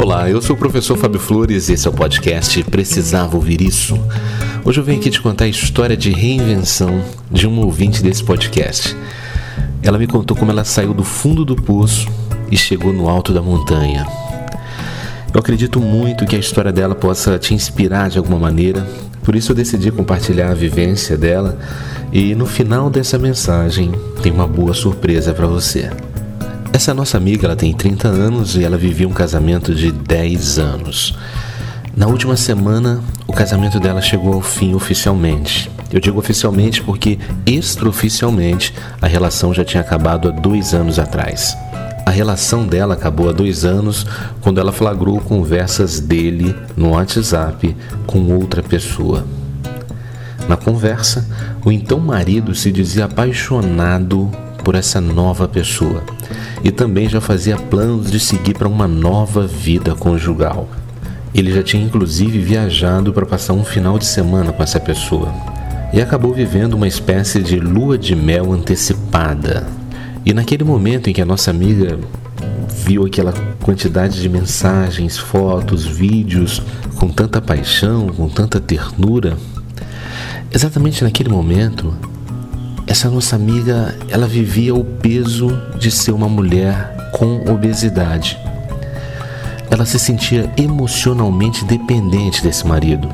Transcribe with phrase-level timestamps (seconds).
[0.00, 3.98] Olá, eu sou o professor Fábio Flores e esse é o podcast Precisava Ouvir Isso.
[4.64, 8.96] Hoje eu venho aqui te contar a história de reinvenção de uma ouvinte desse podcast.
[9.82, 12.06] Ela me contou como ela saiu do fundo do poço
[12.48, 14.06] e chegou no alto da montanha.
[15.34, 18.86] Eu acredito muito que a história dela possa te inspirar de alguma maneira,
[19.24, 21.58] por isso eu decidi compartilhar a vivência dela
[22.12, 23.90] e no final dessa mensagem
[24.22, 25.90] tem uma boa surpresa para você.
[26.78, 31.12] Essa nossa amiga, ela tem 30 anos e ela vivia um casamento de 10 anos.
[31.96, 35.68] Na última semana, o casamento dela chegou ao fim oficialmente.
[35.90, 38.72] Eu digo oficialmente porque extraoficialmente
[39.02, 41.58] a relação já tinha acabado há dois anos atrás.
[42.06, 44.06] A relação dela acabou há dois anos
[44.40, 49.26] quando ela flagrou conversas dele no WhatsApp com outra pessoa.
[50.48, 51.28] Na conversa,
[51.64, 54.30] o então marido se dizia apaixonado
[54.68, 56.02] por essa nova pessoa
[56.62, 60.68] e também já fazia planos de seguir para uma nova vida conjugal.
[61.34, 65.32] Ele já tinha inclusive viajado para passar um final de semana com essa pessoa
[65.90, 69.66] e acabou vivendo uma espécie de lua de mel antecipada.
[70.22, 71.98] E naquele momento em que a nossa amiga
[72.68, 76.62] viu aquela quantidade de mensagens, fotos, vídeos
[76.96, 79.34] com tanta paixão, com tanta ternura,
[80.52, 81.96] exatamente naquele momento
[82.88, 88.38] essa nossa amiga, ela vivia o peso de ser uma mulher com obesidade.
[89.70, 93.06] Ela se sentia emocionalmente dependente desse marido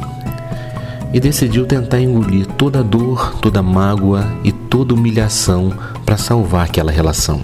[1.12, 5.72] e decidiu tentar engolir toda dor, toda mágoa e toda humilhação
[6.06, 7.42] para salvar aquela relação.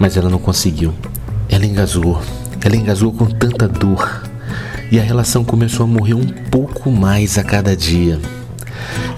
[0.00, 0.94] Mas ela não conseguiu.
[1.50, 2.18] Ela engasgou.
[2.64, 4.22] Ela engasgou com tanta dor
[4.90, 8.18] e a relação começou a morrer um pouco mais a cada dia.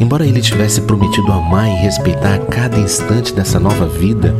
[0.00, 4.34] Embora ele tivesse prometido amar e respeitar a cada instante dessa nova vida,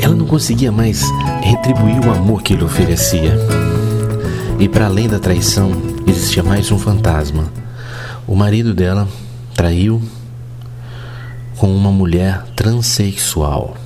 [0.00, 1.02] ela não conseguia mais
[1.42, 3.36] retribuir o amor que ele oferecia.
[4.58, 5.70] E para além da traição,
[6.06, 7.44] existia mais um fantasma.
[8.26, 9.06] O marido dela
[9.54, 10.02] traiu
[11.56, 13.76] com uma mulher transexual.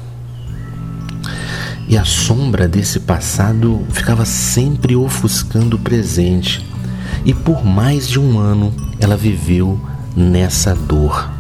[1.89, 6.65] E a sombra desse passado ficava sempre ofuscando o presente.
[7.25, 9.79] E por mais de um ano ela viveu
[10.21, 11.31] nessa dor.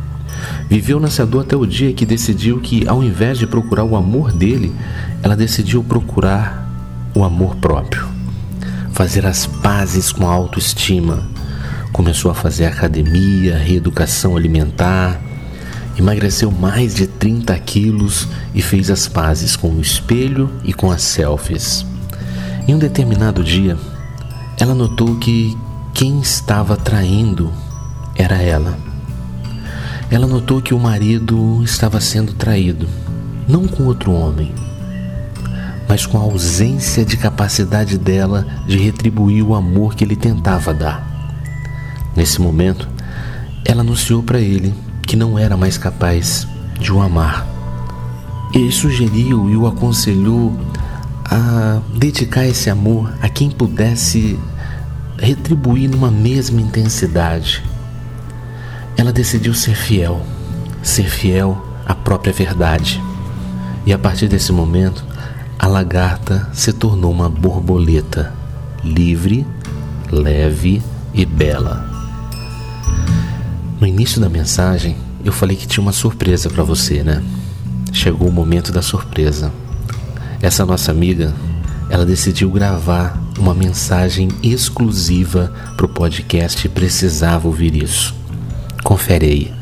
[0.69, 4.33] Viveu nessa dor até o dia que decidiu que, ao invés de procurar o amor
[4.33, 4.73] dele,
[5.23, 6.69] ela decidiu procurar
[7.15, 8.09] o amor próprio.
[8.93, 11.29] Fazer as pazes com a autoestima.
[11.93, 15.21] Começou a fazer academia, reeducação alimentar,
[15.99, 21.03] emagreceu mais de 30 quilos e fez as pazes com o espelho e com as
[21.03, 21.85] selfies.
[22.67, 23.77] Em um determinado dia,
[24.59, 25.57] ela notou que
[25.93, 27.53] quem estava traindo
[28.21, 28.79] era ela.
[30.11, 32.87] Ela notou que o marido estava sendo traído,
[33.49, 34.53] não com outro homem,
[35.89, 41.03] mas com a ausência de capacidade dela de retribuir o amor que ele tentava dar.
[42.15, 42.89] Nesse momento,
[43.65, 46.47] ela anunciou para ele que não era mais capaz
[46.79, 47.47] de o amar.
[48.53, 50.59] Ele sugeriu e o aconselhou
[51.25, 54.39] a dedicar esse amor a quem pudesse
[55.19, 57.63] retribuir numa mesma intensidade
[59.01, 60.21] ela decidiu ser fiel,
[60.83, 63.03] ser fiel à própria verdade.
[63.87, 65.03] E a partir desse momento,
[65.59, 68.35] a lagarta se tornou uma borboleta,
[68.85, 69.47] livre,
[70.13, 70.83] leve
[71.15, 71.89] e bela.
[73.81, 77.25] No início da mensagem, eu falei que tinha uma surpresa para você, né?
[77.95, 79.51] Chegou o momento da surpresa.
[80.43, 81.33] Essa nossa amiga,
[81.89, 88.20] ela decidiu gravar uma mensagem exclusiva para o podcast Precisava Ouvir Isso.
[88.85, 89.61] Confere aí.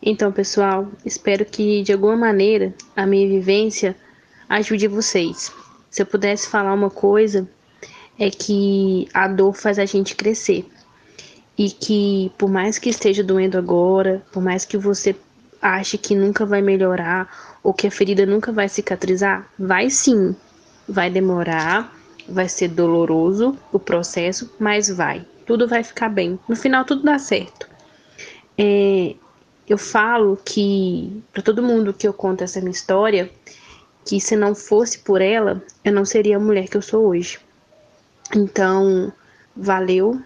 [0.00, 3.96] Então, pessoal, espero que de alguma maneira a minha vivência
[4.48, 5.52] ajude vocês.
[5.90, 7.48] Se eu pudesse falar uma coisa,
[8.18, 10.66] é que a dor faz a gente crescer.
[11.56, 15.14] E que por mais que esteja doendo agora, por mais que você
[15.60, 20.34] ache que nunca vai melhorar ou que a ferida nunca vai cicatrizar, vai sim.
[20.88, 21.92] Vai demorar,
[22.28, 26.38] vai ser doloroso o processo, mas vai tudo vai ficar bem.
[26.46, 27.66] No final, tudo dá certo.
[28.58, 29.14] É,
[29.66, 33.30] eu falo que, para todo mundo que eu conto essa minha história,
[34.04, 37.38] que se não fosse por ela, eu não seria a mulher que eu sou hoje.
[38.36, 39.10] Então,
[39.56, 40.20] valeu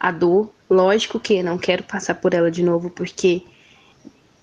[0.00, 0.50] a dor.
[0.70, 3.42] Lógico que não quero passar por ela de novo, porque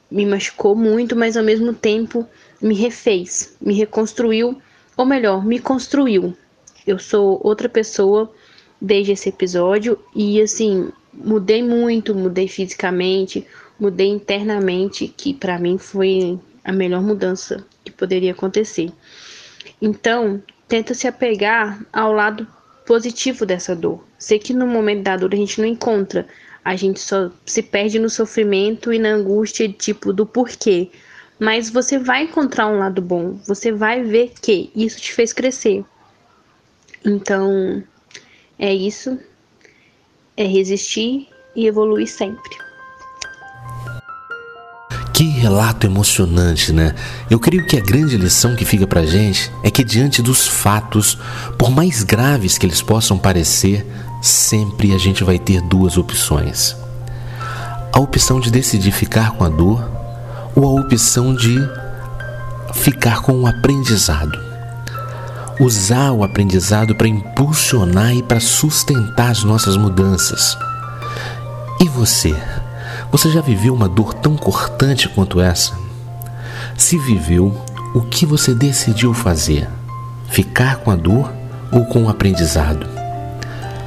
[0.09, 2.29] me machucou muito, mas ao mesmo tempo
[2.61, 4.61] me refez, me reconstruiu,
[4.95, 6.37] ou melhor, me construiu.
[6.85, 8.31] Eu sou outra pessoa
[8.83, 13.47] desde esse episódio e assim, mudei muito, mudei fisicamente,
[13.79, 18.91] mudei internamente, que para mim foi a melhor mudança que poderia acontecer.
[19.81, 22.45] Então, tenta se apegar ao lado
[22.85, 24.03] positivo dessa dor.
[24.19, 26.27] Sei que no momento da dor a gente não encontra,
[26.63, 30.91] a gente só se perde no sofrimento e na angústia tipo do porquê.
[31.39, 35.85] Mas você vai encontrar um lado bom, você vai ver que isso te fez crescer.
[37.03, 37.83] Então,
[38.57, 39.17] é isso.
[40.35, 42.57] É resistir e evoluir sempre.
[45.13, 46.95] Que relato emocionante, né?
[47.29, 51.19] Eu creio que a grande lição que fica pra gente é que, diante dos fatos,
[51.55, 53.85] por mais graves que eles possam parecer,
[54.23, 56.75] sempre a gente vai ter duas opções:
[57.91, 59.87] a opção de decidir ficar com a dor
[60.55, 61.59] ou a opção de
[62.73, 64.52] ficar com o aprendizado.
[65.59, 70.57] Usar o aprendizado para impulsionar e para sustentar as nossas mudanças.
[71.79, 72.35] E você?
[73.11, 75.77] Você já viveu uma dor tão cortante quanto essa?
[76.75, 77.55] Se viveu,
[77.93, 79.69] o que você decidiu fazer?
[80.27, 81.31] Ficar com a dor
[81.71, 82.87] ou com o aprendizado?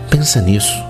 [0.08, 0.84] Pensa nisso.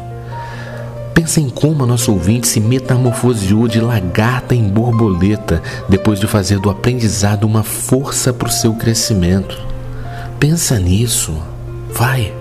[1.15, 6.59] Pensa em como a nossa ouvinte se metamorfoseou de lagarta em borboleta depois de fazer
[6.59, 9.76] do aprendizado uma força para o seu crescimento.
[10.39, 11.35] Pensa nisso.
[11.93, 12.33] Vai.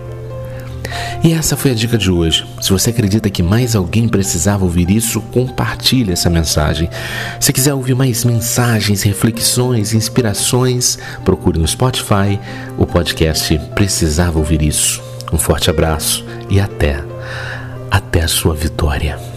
[1.24, 2.46] E essa foi a dica de hoje.
[2.62, 6.90] Se você acredita que mais alguém precisava ouvir isso, compartilhe essa mensagem.
[7.40, 12.40] Se quiser ouvir mais mensagens, reflexões, inspirações, procure no Spotify
[12.78, 15.02] o podcast Precisava Ouvir Isso.
[15.34, 17.04] Um forte abraço e até,
[17.90, 19.35] até a sua vitória.